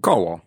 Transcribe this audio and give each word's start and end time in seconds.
Koło. 0.00 0.40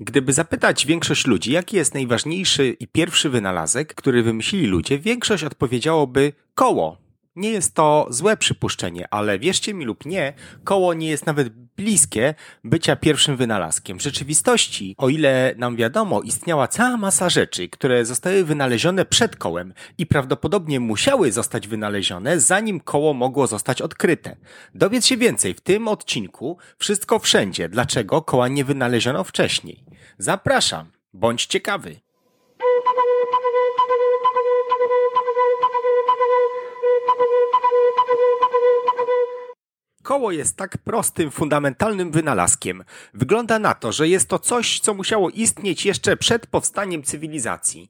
Gdyby 0.00 0.32
zapytać 0.32 0.86
większość 0.86 1.26
ludzi, 1.26 1.52
jaki 1.52 1.76
jest 1.76 1.94
najważniejszy 1.94 2.76
i 2.80 2.88
pierwszy 2.88 3.30
wynalazek, 3.30 3.94
który 3.94 4.22
wymyślili 4.22 4.66
ludzie, 4.66 4.98
większość 4.98 5.44
odpowiedziałoby 5.44 6.32
koło. 6.54 6.96
Nie 7.36 7.50
jest 7.50 7.74
to 7.74 8.06
złe 8.10 8.36
przypuszczenie, 8.36 9.08
ale 9.10 9.38
wierzcie 9.38 9.74
mi 9.74 9.84
lub 9.84 10.06
nie, 10.06 10.32
koło 10.64 10.94
nie 10.94 11.08
jest 11.08 11.26
nawet 11.26 11.48
bliskie 11.48 12.34
bycia 12.64 12.96
pierwszym 12.96 13.36
wynalazkiem. 13.36 13.98
W 13.98 14.02
rzeczywistości, 14.02 14.94
o 14.98 15.08
ile 15.08 15.54
nam 15.58 15.76
wiadomo, 15.76 16.22
istniała 16.22 16.68
cała 16.68 16.96
masa 16.96 17.30
rzeczy, 17.30 17.68
które 17.68 18.04
zostały 18.04 18.44
wynalezione 18.44 19.04
przed 19.04 19.36
kołem 19.36 19.74
i 19.98 20.06
prawdopodobnie 20.06 20.80
musiały 20.80 21.32
zostać 21.32 21.68
wynalezione, 21.68 22.40
zanim 22.40 22.80
koło 22.80 23.14
mogło 23.14 23.46
zostać 23.46 23.82
odkryte. 23.82 24.36
Dowiedz 24.74 25.06
się 25.06 25.16
więcej 25.16 25.54
w 25.54 25.60
tym 25.60 25.88
odcinku 25.88 26.58
Wszystko 26.78 27.18
Wszędzie, 27.18 27.68
dlaczego 27.68 28.22
koła 28.22 28.48
nie 28.48 28.64
wynaleziono 28.64 29.24
wcześniej. 29.24 29.84
Zapraszam, 30.18 30.90
bądź 31.12 31.46
ciekawy. 31.46 32.00
Koło 40.02 40.32
jest 40.32 40.56
tak 40.56 40.78
prostym, 40.78 41.30
fundamentalnym 41.30 42.10
wynalazkiem. 42.10 42.84
Wygląda 43.14 43.58
na 43.58 43.74
to, 43.74 43.92
że 43.92 44.08
jest 44.08 44.28
to 44.28 44.38
coś, 44.38 44.80
co 44.80 44.94
musiało 44.94 45.30
istnieć 45.30 45.86
jeszcze 45.86 46.16
przed 46.16 46.46
powstaniem 46.46 47.02
cywilizacji. 47.02 47.88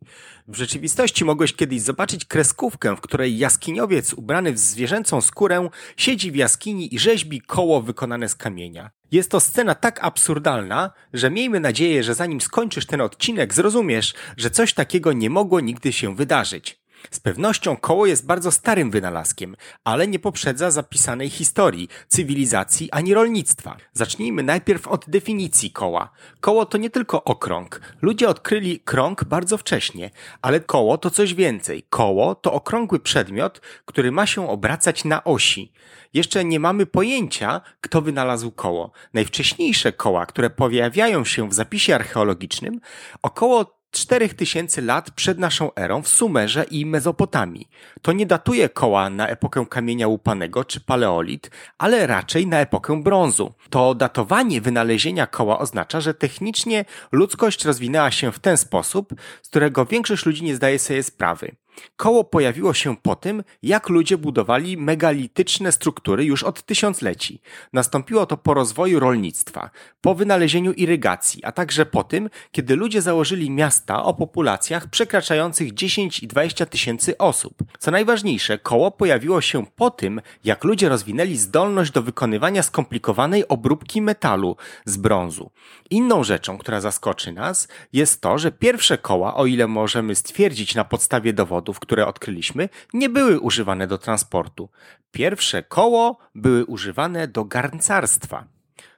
W 0.48 0.56
rzeczywistości 0.56 1.24
mogłeś 1.24 1.54
kiedyś 1.54 1.80
zobaczyć 1.82 2.24
kreskówkę, 2.24 2.96
w 2.96 3.00
której 3.00 3.38
jaskiniowiec 3.38 4.12
ubrany 4.12 4.52
w 4.52 4.58
zwierzęcą 4.58 5.20
skórę 5.20 5.68
siedzi 5.96 6.32
w 6.32 6.36
jaskini 6.36 6.94
i 6.94 6.98
rzeźbi 6.98 7.40
koło 7.40 7.82
wykonane 7.82 8.28
z 8.28 8.34
kamienia. 8.34 8.90
Jest 9.12 9.30
to 9.30 9.40
scena 9.40 9.74
tak 9.74 10.04
absurdalna, 10.04 10.90
że 11.12 11.30
miejmy 11.30 11.60
nadzieję, 11.60 12.02
że 12.02 12.14
zanim 12.14 12.40
skończysz 12.40 12.86
ten 12.86 13.00
odcinek, 13.00 13.54
zrozumiesz, 13.54 14.14
że 14.36 14.50
coś 14.50 14.74
takiego 14.74 15.12
nie 15.12 15.30
mogło 15.30 15.60
nigdy 15.60 15.92
się 15.92 16.16
wydarzyć. 16.16 16.80
Z 17.10 17.20
pewnością 17.20 17.76
koło 17.76 18.06
jest 18.06 18.26
bardzo 18.26 18.52
starym 18.52 18.90
wynalazkiem, 18.90 19.56
ale 19.84 20.08
nie 20.08 20.18
poprzedza 20.18 20.70
zapisanej 20.70 21.30
historii, 21.30 21.88
cywilizacji 22.08 22.90
ani 22.90 23.14
rolnictwa. 23.14 23.76
Zacznijmy 23.92 24.42
najpierw 24.42 24.88
od 24.88 25.04
definicji 25.08 25.70
koła. 25.70 26.10
Koło 26.40 26.66
to 26.66 26.78
nie 26.78 26.90
tylko 26.90 27.24
okrąg. 27.24 27.80
Ludzie 28.02 28.28
odkryli 28.28 28.80
krąg 28.80 29.24
bardzo 29.24 29.58
wcześnie, 29.58 30.10
ale 30.42 30.60
koło 30.60 30.98
to 30.98 31.10
coś 31.10 31.34
więcej. 31.34 31.82
Koło 31.90 32.34
to 32.34 32.52
okrągły 32.52 33.00
przedmiot, 33.00 33.60
który 33.84 34.12
ma 34.12 34.26
się 34.26 34.48
obracać 34.48 35.04
na 35.04 35.24
osi. 35.24 35.72
Jeszcze 36.14 36.44
nie 36.44 36.60
mamy 36.60 36.86
pojęcia, 36.86 37.60
kto 37.80 38.02
wynalazł 38.02 38.50
koło. 38.50 38.92
Najwcześniejsze 39.14 39.92
koła, 39.92 40.26
które 40.26 40.50
pojawiają 40.50 41.24
się 41.24 41.48
w 41.48 41.54
zapisie 41.54 41.94
archeologicznym, 41.94 42.80
około 43.22 43.79
4000 43.90 44.82
lat 44.82 45.10
przed 45.10 45.38
naszą 45.38 45.74
erą 45.74 46.02
w 46.02 46.08
Sumerze 46.08 46.64
i 46.70 46.86
Mezopotamii. 46.86 47.68
To 48.02 48.12
nie 48.12 48.26
datuje 48.26 48.68
koła 48.68 49.10
na 49.10 49.28
epokę 49.28 49.66
kamienia 49.66 50.08
łupanego 50.08 50.64
czy 50.64 50.80
paleolit, 50.80 51.50
ale 51.78 52.06
raczej 52.06 52.46
na 52.46 52.60
epokę 52.60 53.02
brązu. 53.02 53.52
To 53.70 53.94
datowanie 53.94 54.60
wynalezienia 54.60 55.26
koła 55.26 55.58
oznacza, 55.58 56.00
że 56.00 56.14
technicznie 56.14 56.84
ludzkość 57.12 57.64
rozwinęła 57.64 58.10
się 58.10 58.32
w 58.32 58.38
ten 58.38 58.56
sposób, 58.56 59.14
z 59.42 59.48
którego 59.48 59.86
większość 59.86 60.26
ludzi 60.26 60.44
nie 60.44 60.56
zdaje 60.56 60.78
sobie 60.78 61.02
sprawy. 61.02 61.56
Koło 61.96 62.24
pojawiło 62.24 62.74
się 62.74 62.96
po 62.96 63.16
tym, 63.16 63.44
jak 63.62 63.88
ludzie 63.88 64.18
budowali 64.18 64.76
megalityczne 64.76 65.72
struktury 65.72 66.24
już 66.24 66.42
od 66.42 66.62
tysiącleci. 66.62 67.40
Nastąpiło 67.72 68.26
to 68.26 68.36
po 68.36 68.54
rozwoju 68.54 69.00
rolnictwa, 69.00 69.70
po 70.00 70.14
wynalezieniu 70.14 70.72
irygacji, 70.72 71.44
a 71.44 71.52
także 71.52 71.86
po 71.86 72.04
tym, 72.04 72.30
kiedy 72.52 72.76
ludzie 72.76 73.02
założyli 73.02 73.50
miasta 73.50 74.04
o 74.04 74.14
populacjach 74.14 74.90
przekraczających 74.90 75.74
10 75.74 76.20
i 76.20 76.26
20 76.26 76.66
tysięcy 76.66 77.18
osób. 77.18 77.54
Co 77.78 77.90
najważniejsze, 77.90 78.58
koło 78.58 78.90
pojawiło 78.90 79.40
się 79.40 79.66
po 79.76 79.90
tym, 79.90 80.20
jak 80.44 80.64
ludzie 80.64 80.88
rozwinęli 80.88 81.36
zdolność 81.36 81.92
do 81.92 82.02
wykonywania 82.02 82.62
skomplikowanej 82.62 83.48
obróbki 83.48 84.02
metalu 84.02 84.56
z 84.84 84.96
brązu. 84.96 85.50
Inną 85.90 86.24
rzeczą, 86.24 86.58
która 86.58 86.80
zaskoczy 86.80 87.32
nas, 87.32 87.68
jest 87.92 88.20
to, 88.20 88.38
że 88.38 88.52
pierwsze 88.52 88.98
koła, 88.98 89.34
o 89.34 89.46
ile 89.46 89.66
możemy 89.66 90.14
stwierdzić 90.14 90.74
na 90.74 90.84
podstawie 90.84 91.32
które 91.78 92.06
odkryliśmy, 92.06 92.68
nie 92.94 93.08
były 93.08 93.40
używane 93.40 93.86
do 93.86 93.98
transportu. 93.98 94.68
Pierwsze 95.12 95.62
koło 95.62 96.18
były 96.34 96.64
używane 96.64 97.28
do 97.28 97.44
garncarstwa. 97.44 98.44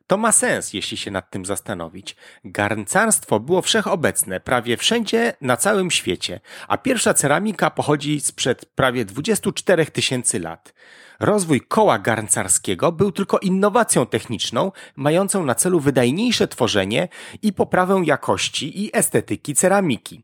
To 0.06 0.16
ma 0.16 0.32
sens, 0.32 0.72
jeśli 0.72 0.96
się 0.96 1.10
nad 1.10 1.30
tym 1.30 1.44
zastanowić. 1.44 2.16
Garncarstwo 2.44 3.40
było 3.40 3.62
wszechobecne 3.62 4.40
prawie 4.40 4.76
wszędzie 4.76 5.32
na 5.40 5.56
całym 5.56 5.90
świecie, 5.90 6.40
a 6.68 6.78
pierwsza 6.78 7.14
ceramika 7.14 7.70
pochodzi 7.70 8.20
sprzed 8.20 8.66
prawie 8.66 9.04
24 9.04 9.86
tysięcy 9.86 10.40
lat. 10.40 10.74
Rozwój 11.20 11.60
koła 11.60 11.98
garncarskiego 11.98 12.92
był 12.92 13.12
tylko 13.12 13.38
innowacją 13.38 14.06
techniczną, 14.06 14.72
mającą 14.96 15.44
na 15.44 15.54
celu 15.54 15.80
wydajniejsze 15.80 16.48
tworzenie 16.48 17.08
i 17.42 17.52
poprawę 17.52 18.02
jakości 18.04 18.84
i 18.84 18.90
estetyki 18.96 19.54
ceramiki. 19.54 20.22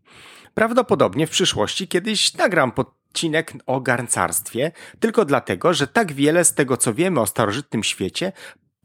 Prawdopodobnie 0.59 1.27
w 1.27 1.31
przyszłości 1.31 1.89
kiedyś 1.89 2.35
nagram 2.35 2.73
odcinek 2.77 3.53
o 3.67 3.81
garncarstwie, 3.81 4.73
tylko 5.01 5.25
dlatego, 5.25 5.75
że 5.75 5.87
tak 5.87 6.13
wiele 6.13 6.45
z 6.45 6.55
tego, 6.55 6.77
co 6.77 6.95
wiemy 6.95 7.21
o 7.21 7.27
starożytnym 7.27 7.85
świecie, 7.85 8.33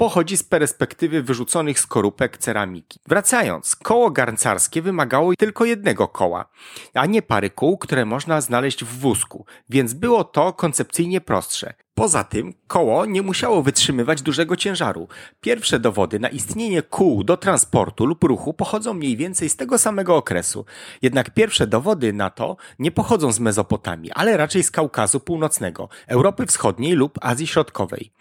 pochodzi 0.03 0.37
z 0.37 0.43
perspektywy 0.43 1.23
wyrzuconych 1.23 1.79
skorupek 1.79 2.37
ceramiki. 2.37 2.99
Wracając, 3.07 3.75
koło 3.75 4.11
garncarskie 4.11 4.81
wymagało 4.81 5.35
tylko 5.35 5.65
jednego 5.65 6.07
koła, 6.07 6.45
a 6.93 7.05
nie 7.05 7.21
pary 7.21 7.49
kół, 7.49 7.77
które 7.77 8.05
można 8.05 8.41
znaleźć 8.41 8.83
w 8.83 8.99
wózku, 8.99 9.45
więc 9.69 9.93
było 9.93 10.23
to 10.23 10.53
koncepcyjnie 10.53 11.21
prostsze. 11.21 11.73
Poza 11.95 12.23
tym 12.23 12.53
koło 12.67 13.05
nie 13.05 13.21
musiało 13.21 13.63
wytrzymywać 13.63 14.21
dużego 14.21 14.55
ciężaru. 14.55 15.07
Pierwsze 15.41 15.79
dowody 15.79 16.19
na 16.19 16.29
istnienie 16.29 16.81
kół 16.81 17.23
do 17.23 17.37
transportu 17.37 18.05
lub 18.05 18.23
ruchu 18.23 18.53
pochodzą 18.53 18.93
mniej 18.93 19.17
więcej 19.17 19.49
z 19.49 19.55
tego 19.55 19.77
samego 19.77 20.15
okresu. 20.15 20.65
Jednak 21.01 21.33
pierwsze 21.33 21.67
dowody 21.67 22.13
na 22.13 22.29
to 22.29 22.57
nie 22.79 22.91
pochodzą 22.91 23.31
z 23.31 23.39
Mezopotamii, 23.39 24.11
ale 24.11 24.37
raczej 24.37 24.63
z 24.63 24.71
Kaukazu 24.71 25.19
Północnego, 25.19 25.89
Europy 26.07 26.45
Wschodniej 26.45 26.93
lub 26.93 27.19
Azji 27.21 27.47
Środkowej. 27.47 28.11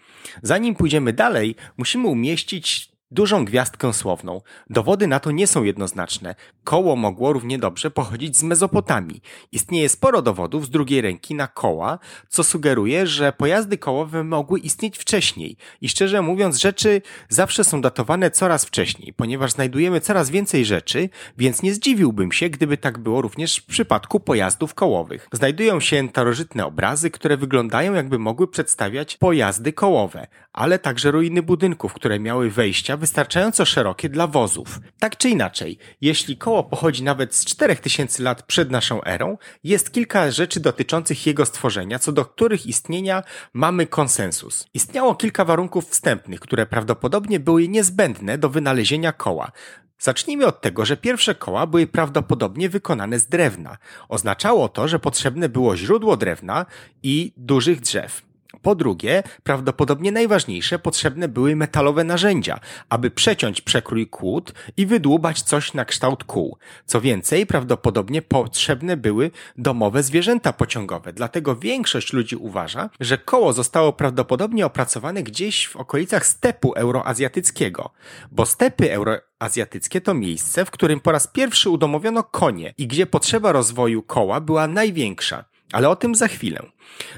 Zanim 0.41 0.75
pójdziemy 0.75 1.13
dalej, 1.13 1.55
musimy 1.77 2.07
umieścić 2.07 2.92
dużą 3.13 3.45
gwiazdkę 3.45 3.93
słowną. 3.93 4.41
Dowody 4.69 5.07
na 5.07 5.19
to 5.19 5.31
nie 5.31 5.47
są 5.47 5.63
jednoznaczne. 5.63 6.35
Koło 6.63 6.95
mogło 6.95 7.33
równie 7.33 7.59
dobrze 7.59 7.91
pochodzić 7.91 8.37
z 8.37 8.43
Mezopotamii. 8.43 9.21
Istnieje 9.51 9.89
sporo 9.89 10.21
dowodów 10.21 10.65
z 10.65 10.69
drugiej 10.69 11.01
ręki 11.01 11.35
na 11.35 11.47
koła, 11.47 11.99
co 12.29 12.43
sugeruje, 12.43 13.07
że 13.07 13.33
pojazdy 13.33 13.77
kołowe 13.77 14.23
mogły 14.23 14.59
istnieć 14.59 14.97
wcześniej. 14.97 15.57
I 15.81 15.89
szczerze 15.89 16.21
mówiąc, 16.21 16.57
rzeczy 16.57 17.01
zawsze 17.29 17.63
są 17.63 17.81
datowane 17.81 18.31
coraz 18.31 18.65
wcześniej, 18.65 19.13
ponieważ 19.13 19.51
znajdujemy 19.51 20.01
coraz 20.01 20.29
więcej 20.29 20.65
rzeczy, 20.65 21.09
więc 21.37 21.63
nie 21.63 21.73
zdziwiłbym 21.73 22.31
się, 22.31 22.49
gdyby 22.49 22.77
tak 22.77 22.97
było 22.97 23.21
również 23.21 23.57
w 23.57 23.65
przypadku 23.65 24.19
pojazdów 24.19 24.73
kołowych. 24.73 25.27
Znajdują 25.31 25.79
się 25.79 26.07
starożytne 26.09 26.65
obrazy, 26.65 27.11
które 27.11 27.37
wyglądają 27.37 27.93
jakby 27.93 28.19
mogły 28.19 28.47
przedstawiać 28.47 29.17
pojazdy 29.17 29.73
kołowe, 29.73 30.27
ale 30.53 30.79
także 30.79 31.11
ruiny 31.11 31.41
budynków, 31.41 31.93
które 31.93 32.19
miały 32.19 32.49
wejścia 32.49 32.97
wystarczająco 33.03 33.65
szerokie 33.65 34.09
dla 34.09 34.27
wozów. 34.27 34.79
Tak 34.99 35.17
czy 35.17 35.29
inaczej, 35.29 35.77
jeśli 36.01 36.37
koło 36.37 36.63
pochodzi 36.63 37.03
nawet 37.03 37.35
z 37.35 37.45
4000 37.45 38.23
lat 38.23 38.43
przed 38.43 38.71
naszą 38.71 39.03
erą, 39.03 39.37
jest 39.63 39.93
kilka 39.93 40.31
rzeczy 40.31 40.59
dotyczących 40.59 41.27
jego 41.27 41.45
stworzenia, 41.45 41.99
co 41.99 42.11
do 42.11 42.25
których 42.25 42.65
istnienia 42.65 43.23
mamy 43.53 43.87
konsensus. 43.87 44.65
Istniało 44.73 45.15
kilka 45.15 45.45
warunków 45.45 45.89
wstępnych, 45.89 46.39
które 46.39 46.65
prawdopodobnie 46.65 47.39
były 47.39 47.67
niezbędne 47.67 48.37
do 48.37 48.49
wynalezienia 48.49 49.11
koła. 49.11 49.51
Zacznijmy 49.99 50.45
od 50.45 50.61
tego, 50.61 50.85
że 50.85 50.97
pierwsze 50.97 51.35
koła 51.35 51.67
były 51.67 51.87
prawdopodobnie 51.87 52.69
wykonane 52.69 53.19
z 53.19 53.27
drewna. 53.27 53.77
Oznaczało 54.09 54.69
to, 54.69 54.87
że 54.87 54.99
potrzebne 54.99 55.49
było 55.49 55.77
źródło 55.77 56.17
drewna 56.17 56.65
i 57.03 57.33
dużych 57.37 57.81
drzew. 57.81 58.32
Po 58.63 58.75
drugie, 58.75 59.23
prawdopodobnie 59.43 60.11
najważniejsze, 60.11 60.79
potrzebne 60.79 61.27
były 61.27 61.55
metalowe 61.55 62.03
narzędzia, 62.03 62.59
aby 62.89 63.11
przeciąć 63.11 63.61
przekrój 63.61 64.07
kłód 64.07 64.53
i 64.77 64.85
wydłubać 64.85 65.41
coś 65.41 65.73
na 65.73 65.85
kształt 65.85 66.23
kół. 66.23 66.57
Co 66.85 67.01
więcej, 67.01 67.45
prawdopodobnie 67.45 68.21
potrzebne 68.21 68.97
były 68.97 69.31
domowe 69.57 70.03
zwierzęta 70.03 70.53
pociągowe, 70.53 71.13
dlatego 71.13 71.55
większość 71.55 72.13
ludzi 72.13 72.35
uważa, 72.35 72.89
że 72.99 73.17
koło 73.17 73.53
zostało 73.53 73.93
prawdopodobnie 73.93 74.65
opracowane 74.65 75.23
gdzieś 75.23 75.67
w 75.67 75.75
okolicach 75.75 76.25
stepu 76.25 76.73
euroazjatyckiego, 76.73 77.89
bo 78.31 78.45
stepy 78.45 78.93
euroazjatyckie 78.93 80.01
to 80.01 80.13
miejsce, 80.13 80.65
w 80.65 80.71
którym 80.71 80.99
po 80.99 81.11
raz 81.11 81.27
pierwszy 81.27 81.69
udomowiono 81.69 82.23
konie 82.23 82.73
i 82.77 82.87
gdzie 82.87 83.05
potrzeba 83.05 83.51
rozwoju 83.51 84.03
koła 84.03 84.41
była 84.41 84.67
największa. 84.67 85.52
Ale 85.73 85.89
o 85.89 85.95
tym 85.95 86.15
za 86.15 86.27
chwilę. 86.27 86.59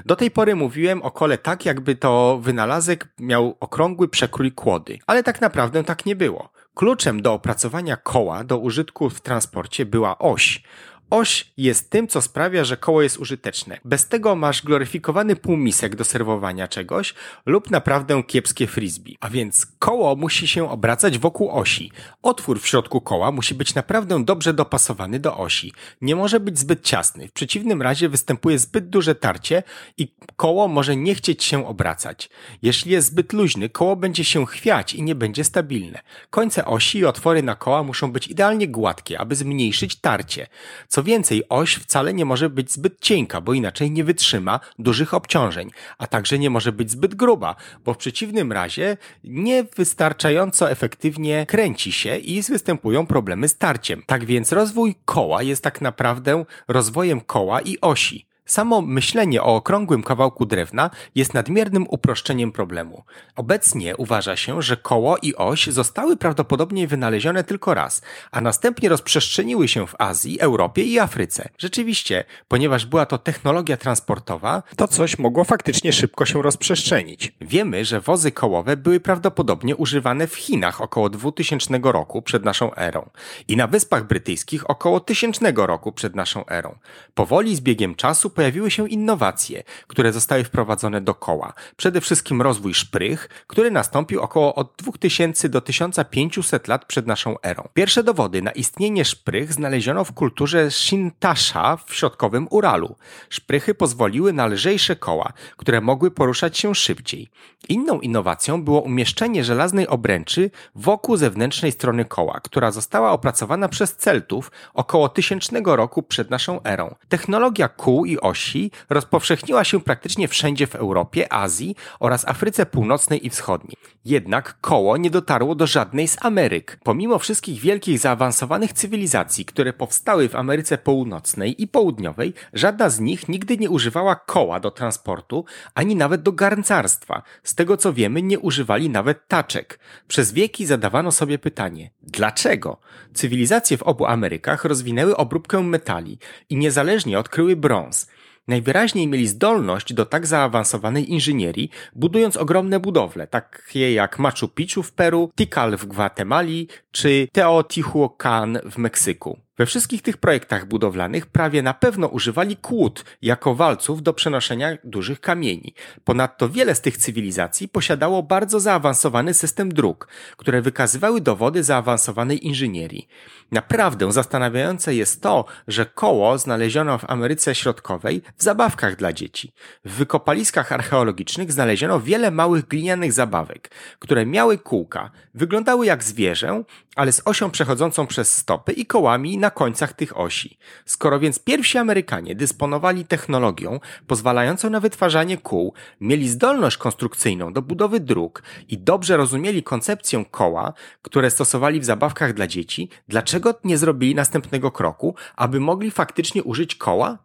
Do 0.06 0.16
tej 0.16 0.30
pory 0.30 0.56
mówiłem 0.56 1.02
o 1.02 1.10
kole 1.10 1.38
tak, 1.38 1.64
jakby 1.64 1.94
to 1.94 2.38
wynalazek 2.42 3.08
miał 3.18 3.56
okrągły 3.60 4.08
przekrój 4.08 4.52
kłody, 4.52 4.98
ale 5.06 5.22
tak 5.22 5.40
naprawdę 5.40 5.84
tak 5.84 6.06
nie 6.06 6.16
było. 6.16 6.48
Kluczem 6.74 7.22
do 7.22 7.32
opracowania 7.32 7.96
koła 7.96 8.44
do 8.44 8.58
użytku 8.58 9.10
w 9.10 9.20
transporcie 9.20 9.86
była 9.86 10.18
oś. 10.18 10.62
Oś 11.10 11.52
jest 11.56 11.90
tym, 11.90 12.08
co 12.08 12.22
sprawia, 12.22 12.64
że 12.64 12.76
koło 12.76 13.02
jest 13.02 13.18
użyteczne. 13.18 13.78
Bez 13.84 14.08
tego 14.08 14.36
masz 14.36 14.62
gloryfikowany 14.62 15.36
półmisek 15.36 15.96
do 15.96 16.04
serwowania 16.04 16.68
czegoś 16.68 17.14
lub 17.46 17.70
naprawdę 17.70 18.22
kiepskie 18.22 18.66
frisbee. 18.66 19.16
A 19.20 19.30
więc 19.30 19.66
koło 19.78 20.16
musi 20.16 20.48
się 20.48 20.70
obracać 20.70 21.18
wokół 21.18 21.50
osi. 21.50 21.92
Otwór 22.22 22.60
w 22.60 22.66
środku 22.66 23.00
koła 23.00 23.32
musi 23.32 23.54
być 23.54 23.74
naprawdę 23.74 24.24
dobrze 24.24 24.54
dopasowany 24.54 25.20
do 25.20 25.36
osi. 25.36 25.72
Nie 26.00 26.16
może 26.16 26.40
być 26.40 26.58
zbyt 26.58 26.84
ciasny. 26.84 27.28
W 27.28 27.32
przeciwnym 27.32 27.82
razie 27.82 28.08
występuje 28.08 28.58
zbyt 28.58 28.88
duże 28.88 29.14
tarcie 29.14 29.62
i 29.98 30.14
koło 30.36 30.68
może 30.68 30.96
nie 30.96 31.14
chcieć 31.14 31.44
się 31.44 31.66
obracać. 31.66 32.30
Jeśli 32.62 32.92
jest 32.92 33.08
zbyt 33.08 33.32
luźny, 33.32 33.68
koło 33.68 33.96
będzie 33.96 34.24
się 34.24 34.46
chwiać 34.46 34.94
i 34.94 35.02
nie 35.02 35.14
będzie 35.14 35.44
stabilne. 35.44 36.00
Końce 36.30 36.64
osi 36.64 36.98
i 36.98 37.04
otwory 37.04 37.42
na 37.42 37.54
koła 37.54 37.82
muszą 37.82 38.12
być 38.12 38.28
idealnie 38.28 38.68
gładkie, 38.68 39.18
aby 39.18 39.36
zmniejszyć 39.36 39.96
tarcie. 39.96 40.46
Co 40.96 41.02
więcej, 41.02 41.42
oś 41.48 41.74
wcale 41.74 42.14
nie 42.14 42.24
może 42.24 42.50
być 42.50 42.72
zbyt 42.72 43.00
cienka, 43.00 43.40
bo 43.40 43.52
inaczej 43.52 43.90
nie 43.90 44.04
wytrzyma 44.04 44.60
dużych 44.78 45.14
obciążeń, 45.14 45.70
a 45.98 46.06
także 46.06 46.38
nie 46.38 46.50
może 46.50 46.72
być 46.72 46.90
zbyt 46.90 47.14
gruba, 47.14 47.56
bo 47.84 47.94
w 47.94 47.96
przeciwnym 47.96 48.52
razie 48.52 48.96
niewystarczająco 49.24 50.70
efektywnie 50.70 51.46
kręci 51.46 51.92
się 51.92 52.16
i 52.16 52.42
występują 52.42 53.06
problemy 53.06 53.48
z 53.48 53.58
tarciem. 53.58 54.02
Tak 54.06 54.24
więc 54.24 54.52
rozwój 54.52 54.94
koła 55.04 55.42
jest 55.42 55.62
tak 55.62 55.80
naprawdę 55.80 56.44
rozwojem 56.68 57.20
koła 57.20 57.60
i 57.60 57.80
osi. 57.80 58.25
Samo 58.46 58.82
myślenie 58.82 59.42
o 59.42 59.54
okrągłym 59.54 60.02
kawałku 60.02 60.46
drewna 60.46 60.90
jest 61.14 61.34
nadmiernym 61.34 61.86
uproszczeniem 61.88 62.52
problemu. 62.52 63.04
Obecnie 63.36 63.96
uważa 63.96 64.36
się, 64.36 64.62
że 64.62 64.76
koło 64.76 65.16
i 65.22 65.34
oś 65.34 65.66
zostały 65.66 66.16
prawdopodobnie 66.16 66.86
wynalezione 66.86 67.44
tylko 67.44 67.74
raz, 67.74 68.02
a 68.30 68.40
następnie 68.40 68.88
rozprzestrzeniły 68.88 69.68
się 69.68 69.86
w 69.86 69.94
Azji, 69.98 70.40
Europie 70.40 70.82
i 70.82 70.98
Afryce. 70.98 71.48
Rzeczywiście, 71.58 72.24
ponieważ 72.48 72.86
była 72.86 73.06
to 73.06 73.18
technologia 73.18 73.76
transportowa, 73.76 74.62
to 74.76 74.88
coś 74.88 75.18
mogło 75.18 75.44
faktycznie 75.44 75.92
szybko 75.92 76.26
się 76.26 76.42
rozprzestrzenić. 76.42 77.32
Wiemy, 77.40 77.84
że 77.84 78.00
wozy 78.00 78.32
kołowe 78.32 78.76
były 78.76 79.00
prawdopodobnie 79.00 79.76
używane 79.76 80.26
w 80.26 80.34
Chinach 80.34 80.80
około 80.80 81.10
2000 81.10 81.80
roku 81.82 82.22
przed 82.22 82.44
naszą 82.44 82.74
erą 82.74 83.10
i 83.48 83.56
na 83.56 83.66
Wyspach 83.66 84.06
Brytyjskich 84.06 84.70
około 84.70 85.00
1000 85.00 85.40
roku 85.56 85.92
przed 85.92 86.16
naszą 86.16 86.46
erą. 86.46 86.78
Powoli 87.14 87.56
z 87.56 87.60
biegiem 87.60 87.94
czasu 87.94 88.30
pojawiły 88.36 88.70
się 88.70 88.88
innowacje, 88.88 89.62
które 89.86 90.12
zostały 90.12 90.44
wprowadzone 90.44 91.00
do 91.00 91.14
koła. 91.14 91.52
Przede 91.76 92.00
wszystkim 92.00 92.42
rozwój 92.42 92.74
szprych, 92.74 93.28
który 93.46 93.70
nastąpił 93.70 94.20
około 94.20 94.54
od 94.54 94.74
2000 94.78 95.48
do 95.48 95.60
1500 95.60 96.68
lat 96.68 96.84
przed 96.84 97.06
naszą 97.06 97.40
erą. 97.42 97.68
Pierwsze 97.74 98.02
dowody 98.02 98.42
na 98.42 98.50
istnienie 98.50 99.04
szprych 99.04 99.52
znaleziono 99.52 100.04
w 100.04 100.12
kulturze 100.12 100.70
Shintasha 100.70 101.76
w 101.76 101.94
środkowym 101.94 102.46
Uralu. 102.50 102.96
Szprychy 103.28 103.74
pozwoliły 103.74 104.32
na 104.32 104.46
lżejsze 104.46 104.96
koła, 104.96 105.32
które 105.56 105.80
mogły 105.80 106.10
poruszać 106.10 106.58
się 106.58 106.74
szybciej. 106.74 107.28
Inną 107.68 108.00
innowacją 108.00 108.64
było 108.64 108.80
umieszczenie 108.80 109.44
żelaznej 109.44 109.88
obręczy 109.88 110.50
wokół 110.74 111.16
zewnętrznej 111.16 111.72
strony 111.72 112.04
koła, 112.04 112.40
która 112.40 112.70
została 112.70 113.10
opracowana 113.10 113.68
przez 113.68 113.96
Celtów 113.96 114.50
około 114.74 115.08
1000 115.08 115.50
roku 115.64 116.02
przed 116.02 116.30
naszą 116.30 116.62
erą. 116.62 116.94
Technologia 117.08 117.68
kół 117.68 118.04
i 118.04 118.18
osi 118.26 118.70
rozpowszechniła 118.90 119.64
się 119.64 119.80
praktycznie 119.80 120.28
wszędzie 120.28 120.66
w 120.66 120.74
Europie, 120.74 121.32
Azji 121.32 121.76
oraz 122.00 122.28
Afryce 122.28 122.66
Północnej 122.66 123.26
i 123.26 123.30
Wschodniej. 123.30 123.76
Jednak 124.04 124.60
koło 124.60 124.96
nie 124.96 125.10
dotarło 125.10 125.54
do 125.54 125.66
żadnej 125.66 126.08
z 126.08 126.16
Ameryk. 126.20 126.78
Pomimo 126.84 127.18
wszystkich 127.18 127.60
wielkich 127.60 127.98
zaawansowanych 127.98 128.72
cywilizacji, 128.72 129.44
które 129.44 129.72
powstały 129.72 130.28
w 130.28 130.36
Ameryce 130.36 130.78
Północnej 130.78 131.62
i 131.62 131.68
Południowej, 131.68 132.34
żadna 132.52 132.90
z 132.90 133.00
nich 133.00 133.28
nigdy 133.28 133.56
nie 133.56 133.70
używała 133.70 134.16
koła 134.16 134.60
do 134.60 134.70
transportu, 134.70 135.44
ani 135.74 135.96
nawet 135.96 136.22
do 136.22 136.32
garncarstwa. 136.32 137.22
Z 137.42 137.54
tego 137.54 137.76
co 137.76 137.92
wiemy, 137.92 138.22
nie 138.22 138.38
używali 138.38 138.90
nawet 138.90 139.28
taczek. 139.28 139.78
Przez 140.08 140.32
wieki 140.32 140.66
zadawano 140.66 141.12
sobie 141.12 141.38
pytanie, 141.38 141.90
dlaczego? 142.02 142.80
Cywilizacje 143.14 143.76
w 143.76 143.82
obu 143.82 144.06
Amerykach 144.06 144.64
rozwinęły 144.64 145.16
obróbkę 145.16 145.62
metali 145.62 146.18
i 146.50 146.56
niezależnie 146.56 147.18
odkryły 147.18 147.56
brąz. 147.56 148.06
Najwyraźniej 148.48 149.08
mieli 149.08 149.26
zdolność 149.26 149.92
do 149.92 150.06
tak 150.06 150.26
zaawansowanej 150.26 151.12
inżynierii, 151.12 151.70
budując 151.94 152.36
ogromne 152.36 152.80
budowle, 152.80 153.26
takie 153.26 153.92
jak 153.92 154.18
Machu 154.18 154.48
Picchu 154.48 154.82
w 154.82 154.92
Peru, 154.92 155.30
Tikal 155.36 155.76
w 155.76 155.86
Gwatemali 155.86 156.68
czy 156.90 157.28
Teotihuacan 157.32 158.58
w 158.70 158.78
Meksyku. 158.78 159.45
We 159.58 159.66
wszystkich 159.66 160.02
tych 160.02 160.16
projektach 160.16 160.66
budowlanych 160.66 161.26
prawie 161.26 161.62
na 161.62 161.74
pewno 161.74 162.06
używali 162.06 162.56
kłód 162.56 163.04
jako 163.22 163.54
walców 163.54 164.02
do 164.02 164.12
przenoszenia 164.12 164.78
dużych 164.84 165.20
kamieni. 165.20 165.74
Ponadto 166.04 166.48
wiele 166.48 166.74
z 166.74 166.80
tych 166.80 166.96
cywilizacji 166.96 167.68
posiadało 167.68 168.22
bardzo 168.22 168.60
zaawansowany 168.60 169.34
system 169.34 169.68
dróg, 169.74 170.08
które 170.36 170.62
wykazywały 170.62 171.20
dowody 171.20 171.62
zaawansowanej 171.62 172.46
inżynierii. 172.46 173.08
Naprawdę 173.52 174.12
zastanawiające 174.12 174.94
jest 174.94 175.22
to, 175.22 175.44
że 175.68 175.86
koło 175.86 176.38
znaleziono 176.38 176.98
w 176.98 177.10
Ameryce 177.10 177.54
Środkowej 177.54 178.22
w 178.36 178.42
zabawkach 178.42 178.96
dla 178.96 179.12
dzieci. 179.12 179.52
W 179.84 179.92
wykopaliskach 179.92 180.72
archeologicznych 180.72 181.52
znaleziono 181.52 182.00
wiele 182.00 182.30
małych 182.30 182.68
glinianych 182.68 183.12
zabawek, 183.12 183.70
które 183.98 184.26
miały 184.26 184.58
kółka, 184.58 185.10
wyglądały 185.34 185.86
jak 185.86 186.04
zwierzę, 186.04 186.62
ale 186.96 187.12
z 187.12 187.22
osią 187.24 187.50
przechodzącą 187.50 188.06
przez 188.06 188.36
stopy 188.36 188.72
i 188.72 188.86
kołami 188.86 189.38
na 189.38 189.45
końcach 189.50 189.92
tych 189.92 190.18
osi. 190.18 190.58
Skoro 190.84 191.18
więc 191.18 191.38
pierwsi 191.38 191.78
Amerykanie 191.78 192.34
dysponowali 192.34 193.04
technologią 193.04 193.80
pozwalającą 194.06 194.70
na 194.70 194.80
wytwarzanie 194.80 195.38
kół, 195.38 195.74
mieli 196.00 196.28
zdolność 196.28 196.76
konstrukcyjną 196.76 197.52
do 197.52 197.62
budowy 197.62 198.00
dróg 198.00 198.42
i 198.68 198.78
dobrze 198.78 199.16
rozumieli 199.16 199.62
koncepcję 199.62 200.24
koła, 200.30 200.72
które 201.02 201.30
stosowali 201.30 201.80
w 201.80 201.84
zabawkach 201.84 202.32
dla 202.32 202.46
dzieci, 202.46 202.88
dlaczego 203.08 203.54
nie 203.64 203.78
zrobili 203.78 204.14
następnego 204.14 204.70
kroku, 204.70 205.14
aby 205.36 205.60
mogli 205.60 205.90
faktycznie 205.90 206.42
użyć 206.42 206.74
koła? 206.74 207.18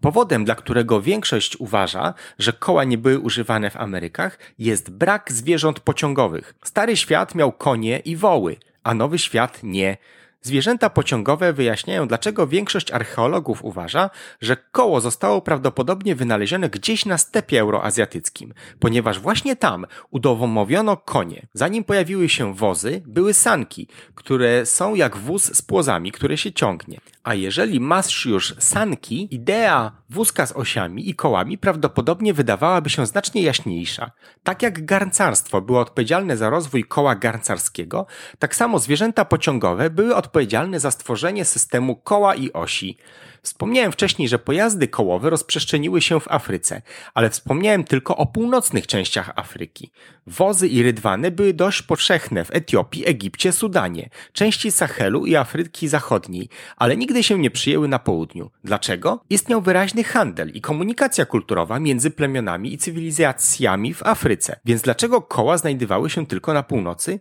Powodem, 0.00 0.44
dla 0.44 0.54
którego 0.54 1.02
większość 1.02 1.56
uważa, 1.56 2.14
że 2.38 2.52
koła 2.52 2.84
nie 2.84 2.98
były 2.98 3.18
używane 3.18 3.70
w 3.70 3.76
Amerykach, 3.76 4.38
jest 4.58 4.90
brak 4.90 5.32
zwierząt 5.32 5.80
pociągowych. 5.80 6.54
Stary 6.64 6.96
świat 6.96 7.34
miał 7.34 7.52
konie 7.52 7.98
i 7.98 8.16
woły, 8.16 8.56
a 8.82 8.94
nowy 8.94 9.18
świat 9.18 9.60
nie. 9.62 9.96
Zwierzęta 10.42 10.90
pociągowe 10.90 11.52
wyjaśniają, 11.52 12.08
dlaczego 12.08 12.46
większość 12.46 12.90
archeologów 12.90 13.64
uważa, 13.64 14.10
że 14.40 14.56
koło 14.56 15.00
zostało 15.00 15.42
prawdopodobnie 15.42 16.14
wynalezione 16.14 16.68
gdzieś 16.70 17.06
na 17.06 17.18
stepie 17.18 17.60
euroazjatyckim, 17.60 18.54
ponieważ 18.78 19.20
właśnie 19.20 19.56
tam 19.56 19.86
udowomowiono 20.10 20.96
konie. 20.96 21.46
Zanim 21.54 21.84
pojawiły 21.84 22.28
się 22.28 22.54
wozy, 22.54 23.02
były 23.06 23.34
sanki, 23.34 23.88
które 24.14 24.66
są 24.66 24.94
jak 24.94 25.16
wóz 25.16 25.56
z 25.56 25.62
płozami, 25.62 26.12
które 26.12 26.38
się 26.38 26.52
ciągnie. 26.52 27.00
A 27.28 27.34
jeżeli 27.34 27.80
masz 27.80 28.26
już 28.26 28.54
sanki, 28.58 29.34
idea 29.34 29.92
wózka 30.10 30.46
z 30.46 30.52
osiami 30.52 31.10
i 31.10 31.14
kołami 31.14 31.58
prawdopodobnie 31.58 32.34
wydawałaby 32.34 32.90
się 32.90 33.06
znacznie 33.06 33.42
jaśniejsza. 33.42 34.10
Tak 34.42 34.62
jak 34.62 34.84
garncarstwo 34.84 35.60
było 35.60 35.80
odpowiedzialne 35.80 36.36
za 36.36 36.50
rozwój 36.50 36.84
koła 36.84 37.14
garncarskiego, 37.14 38.06
tak 38.38 38.56
samo 38.56 38.78
zwierzęta 38.78 39.24
pociągowe 39.24 39.90
były 39.90 40.16
odpowiedzialne 40.16 40.80
za 40.80 40.90
stworzenie 40.90 41.44
systemu 41.44 41.96
koła 41.96 42.34
i 42.34 42.52
osi. 42.52 42.98
Wspomniałem 43.42 43.92
wcześniej, 43.92 44.28
że 44.28 44.38
pojazdy 44.38 44.88
kołowe 44.88 45.30
rozprzestrzeniły 45.30 46.00
się 46.00 46.20
w 46.20 46.28
Afryce, 46.28 46.82
ale 47.14 47.30
wspomniałem 47.30 47.84
tylko 47.84 48.16
o 48.16 48.26
północnych 48.26 48.86
częściach 48.86 49.32
Afryki. 49.36 49.90
Wozy 50.26 50.68
i 50.68 50.82
rydwany 50.82 51.30
były 51.30 51.54
dość 51.54 51.82
powszechne 51.82 52.44
w 52.44 52.54
Etiopii, 52.54 53.08
Egipcie, 53.08 53.52
Sudanie, 53.52 54.10
części 54.32 54.70
Sahelu 54.70 55.26
i 55.26 55.36
Afryki 55.36 55.88
Zachodniej, 55.88 56.48
ale 56.76 56.96
nigdy 56.96 57.22
się 57.22 57.38
nie 57.38 57.50
przyjęły 57.50 57.88
na 57.88 57.98
południu. 57.98 58.50
Dlaczego? 58.64 59.24
Istniał 59.30 59.62
wyraźny 59.62 60.04
handel 60.04 60.50
i 60.50 60.60
komunikacja 60.60 61.26
kulturowa 61.26 61.80
między 61.80 62.10
plemionami 62.10 62.72
i 62.72 62.78
cywilizacjami 62.78 63.94
w 63.94 64.02
Afryce. 64.02 64.60
Więc 64.64 64.82
dlaczego 64.82 65.22
koła 65.22 65.58
znajdowały 65.58 66.10
się 66.10 66.26
tylko 66.26 66.52
na 66.52 66.62
północy? 66.62 67.20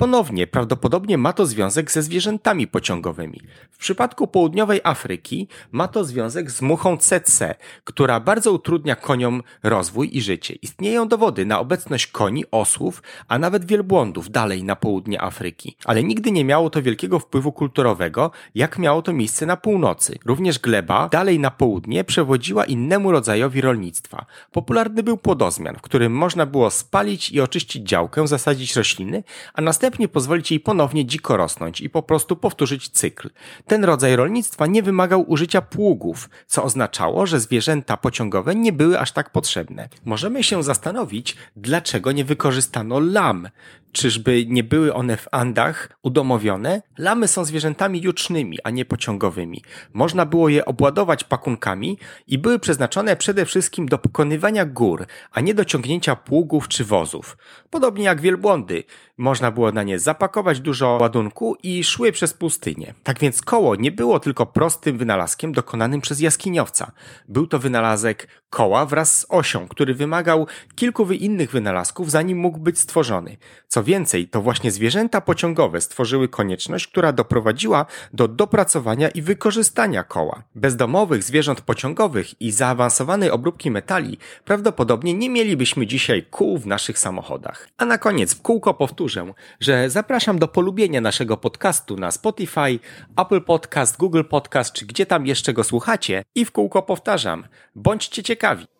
Ponownie, 0.00 0.46
prawdopodobnie 0.46 1.18
ma 1.18 1.32
to 1.32 1.46
związek 1.46 1.90
ze 1.90 2.02
zwierzętami 2.02 2.66
pociągowymi. 2.66 3.40
W 3.70 3.78
przypadku 3.78 4.26
południowej 4.26 4.80
Afryki 4.84 5.48
ma 5.72 5.88
to 5.88 6.04
związek 6.04 6.50
z 6.50 6.62
muchą 6.62 6.96
CC, 6.96 7.54
która 7.84 8.20
bardzo 8.20 8.52
utrudnia 8.52 8.96
koniom 8.96 9.42
rozwój 9.62 10.16
i 10.16 10.20
życie. 10.20 10.54
Istnieją 10.62 11.08
dowody 11.08 11.46
na 11.46 11.60
obecność 11.60 12.06
koni, 12.06 12.44
osłów, 12.50 13.02
a 13.28 13.38
nawet 13.38 13.64
wielbłądów 13.64 14.30
dalej 14.30 14.64
na 14.64 14.76
południe 14.76 15.22
Afryki. 15.22 15.76
Ale 15.84 16.04
nigdy 16.04 16.30
nie 16.30 16.44
miało 16.44 16.70
to 16.70 16.82
wielkiego 16.82 17.18
wpływu 17.18 17.52
kulturowego, 17.52 18.30
jak 18.54 18.78
miało 18.78 19.02
to 19.02 19.12
miejsce 19.12 19.46
na 19.46 19.56
północy. 19.56 20.18
Również 20.24 20.58
gleba 20.58 21.08
dalej 21.08 21.38
na 21.38 21.50
południe 21.50 22.04
przewodziła 22.04 22.64
innemu 22.64 23.12
rodzajowi 23.12 23.60
rolnictwa. 23.60 24.26
Popularny 24.52 25.02
był 25.02 25.16
płodozmian, 25.16 25.76
w 25.76 25.82
którym 25.82 26.12
można 26.12 26.46
było 26.46 26.70
spalić 26.70 27.30
i 27.30 27.40
oczyścić 27.40 27.88
działkę, 27.88 28.26
zasadzić 28.26 28.76
rośliny, 28.76 29.22
a 29.54 29.60
następnie 29.60 29.89
następnie 29.90 30.08
pozwolić 30.08 30.50
jej 30.50 30.60
ponownie 30.60 31.06
dziko 31.06 31.36
rosnąć 31.36 31.80
i 31.80 31.90
po 31.90 32.02
prostu 32.02 32.36
powtórzyć 32.36 32.88
cykl. 32.88 33.30
Ten 33.66 33.84
rodzaj 33.84 34.16
rolnictwa 34.16 34.66
nie 34.66 34.82
wymagał 34.82 35.30
użycia 35.30 35.62
pługów, 35.62 36.30
co 36.46 36.64
oznaczało, 36.64 37.26
że 37.26 37.40
zwierzęta 37.40 37.96
pociągowe 37.96 38.54
nie 38.54 38.72
były 38.72 39.00
aż 39.00 39.12
tak 39.12 39.30
potrzebne. 39.30 39.88
Możemy 40.04 40.44
się 40.44 40.62
zastanowić, 40.62 41.36
dlaczego 41.56 42.12
nie 42.12 42.24
wykorzystano 42.24 43.00
lam, 43.00 43.48
Czyżby 43.92 44.46
nie 44.46 44.64
były 44.64 44.94
one 44.94 45.16
w 45.16 45.28
Andach 45.32 45.88
udomowione? 46.02 46.82
Lamy 46.98 47.28
są 47.28 47.44
zwierzętami 47.44 48.02
jucznymi, 48.02 48.58
a 48.64 48.70
nie 48.70 48.84
pociągowymi. 48.84 49.62
Można 49.92 50.26
było 50.26 50.48
je 50.48 50.64
obładować 50.64 51.24
pakunkami 51.24 51.98
i 52.26 52.38
były 52.38 52.58
przeznaczone 52.58 53.16
przede 53.16 53.46
wszystkim 53.46 53.86
do 53.86 53.98
pokonywania 53.98 54.64
gór, 54.64 55.06
a 55.32 55.40
nie 55.40 55.54
do 55.54 55.64
ciągnięcia 55.64 56.16
pługów 56.16 56.68
czy 56.68 56.84
wozów. 56.84 57.36
Podobnie 57.70 58.04
jak 58.04 58.20
wielbłądy. 58.20 58.84
Można 59.18 59.50
było 59.50 59.72
na 59.72 59.82
nie 59.82 59.98
zapakować 59.98 60.60
dużo 60.60 60.98
ładunku 61.00 61.56
i 61.62 61.84
szły 61.84 62.12
przez 62.12 62.34
pustynię. 62.34 62.94
Tak 63.02 63.18
więc 63.18 63.42
koło 63.42 63.76
nie 63.76 63.92
było 63.92 64.20
tylko 64.20 64.46
prostym 64.46 64.98
wynalazkiem 64.98 65.52
dokonanym 65.52 66.00
przez 66.00 66.20
jaskiniowca. 66.20 66.92
Był 67.28 67.46
to 67.46 67.58
wynalazek 67.58 68.28
koła 68.50 68.86
wraz 68.86 69.18
z 69.18 69.26
osią, 69.28 69.68
który 69.68 69.94
wymagał 69.94 70.46
kilku 70.74 71.12
innych 71.12 71.50
wynalazków, 71.50 72.10
zanim 72.10 72.38
mógł 72.38 72.58
być 72.58 72.78
stworzony. 72.78 73.36
Co 73.80 73.84
więcej, 73.84 74.28
to 74.28 74.42
właśnie 74.42 74.70
zwierzęta 74.70 75.20
pociągowe 75.20 75.80
stworzyły 75.80 76.28
konieczność, 76.28 76.86
która 76.86 77.12
doprowadziła 77.12 77.86
do 78.12 78.28
dopracowania 78.28 79.08
i 79.08 79.22
wykorzystania 79.22 80.04
koła. 80.04 80.42
Bez 80.54 80.76
domowych 80.76 81.22
zwierząt 81.22 81.60
pociągowych 81.60 82.40
i 82.40 82.50
zaawansowanej 82.50 83.30
obróbki 83.30 83.70
metali 83.70 84.18
prawdopodobnie 84.44 85.14
nie 85.14 85.30
mielibyśmy 85.30 85.86
dzisiaj 85.86 86.26
kół 86.30 86.58
w 86.58 86.66
naszych 86.66 86.98
samochodach. 86.98 87.68
A 87.78 87.84
na 87.84 87.98
koniec 87.98 88.34
w 88.34 88.42
kółko 88.42 88.74
powtórzę, 88.74 89.32
że 89.60 89.90
zapraszam 89.90 90.38
do 90.38 90.48
polubienia 90.48 91.00
naszego 91.00 91.36
podcastu 91.36 91.96
na 91.96 92.10
Spotify, 92.10 92.78
Apple 93.16 93.40
Podcast, 93.40 93.96
Google 93.96 94.24
Podcast 94.24 94.72
czy 94.72 94.86
gdzie 94.86 95.06
tam 95.06 95.26
jeszcze 95.26 95.52
go 95.52 95.64
słuchacie 95.64 96.22
i 96.34 96.44
w 96.44 96.52
kółko 96.52 96.82
powtarzam, 96.82 97.44
bądźcie 97.74 98.22
ciekawi. 98.22 98.79